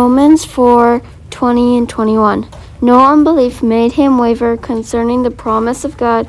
[0.00, 2.48] Romans 4 20 and 21.
[2.80, 6.26] No unbelief made him waver concerning the promise of God,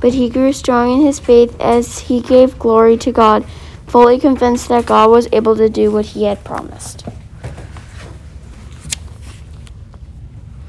[0.00, 3.44] but he grew strong in his faith as he gave glory to God,
[3.86, 7.04] fully convinced that God was able to do what he had promised.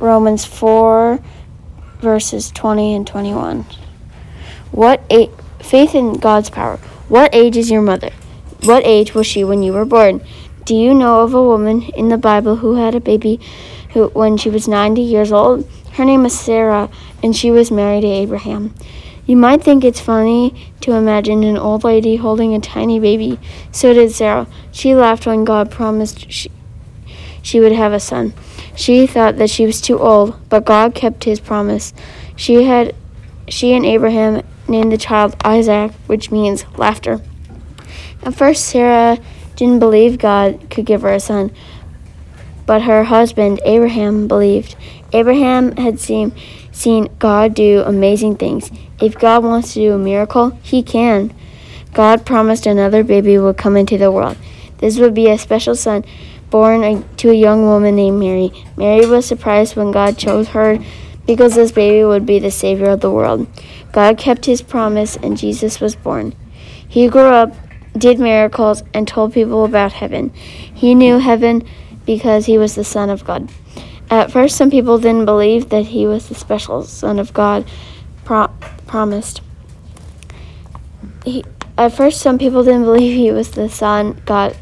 [0.02, 1.20] Romans 4
[2.02, 3.65] verses 20 and 21.
[4.73, 5.29] What a-
[5.61, 6.79] faith in God's power.
[7.07, 8.09] What age is your mother?
[8.63, 10.20] What age was she when you were born?
[10.64, 13.39] Do you know of a woman in the Bible who had a baby
[13.94, 15.68] who when she was 90 years old?
[15.94, 16.90] Her name was Sarah
[17.23, 18.73] and she was married to Abraham.
[19.26, 23.40] You might think it's funny to imagine an old lady holding a tiny baby.
[23.71, 24.48] So did Sarah.
[24.71, 26.52] She laughed when God promised she,
[27.41, 28.34] she would have a son.
[28.76, 31.93] She thought that she was too old, but God kept his promise.
[32.35, 32.96] She had
[33.48, 37.20] she and Abraham named the child Isaac, which means laughter.
[38.23, 39.18] At first Sarah
[39.61, 41.51] didn't believe God could give her a son,
[42.65, 44.75] but her husband Abraham believed.
[45.13, 46.34] Abraham had seen
[46.71, 48.71] seen God do amazing things.
[48.99, 51.31] If God wants to do a miracle, he can.
[51.93, 54.35] God promised another baby would come into the world.
[54.79, 56.05] This would be a special son
[56.49, 58.51] born to a young woman named Mary.
[58.75, 60.79] Mary was surprised when God chose her
[61.27, 63.46] because this baby would be the Savior of the world.
[63.91, 66.34] God kept his promise and Jesus was born.
[66.88, 67.53] He grew up,
[67.97, 70.29] did miracles, and told people about heaven.
[70.29, 71.63] He knew heaven
[72.06, 73.51] because he was the Son of God.
[74.09, 77.66] At first, some people didn't believe that he was the special Son of God
[78.25, 78.51] pro-
[78.88, 79.41] promised.
[81.25, 81.44] He,
[81.78, 84.57] at first, some people didn't believe he was the Son God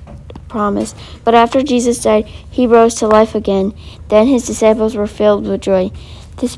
[0.48, 0.96] promised.
[1.24, 3.74] But after Jesus died, he rose to life again.
[4.10, 5.92] Then his disciples were filled with joy.
[6.38, 6.58] This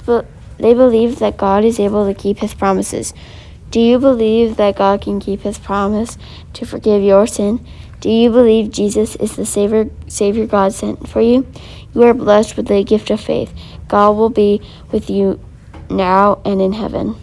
[0.57, 3.13] they believed that God is able to keep his promises.
[3.71, 6.17] Do you believe that God can keep his promise
[6.53, 7.65] to forgive your sin?
[8.01, 11.47] Do you believe Jesus is the Savior, Savior God sent for you?
[11.93, 13.53] You are blessed with the gift of faith.
[13.87, 14.61] God will be
[14.91, 15.39] with you
[15.89, 17.15] now and in heaven.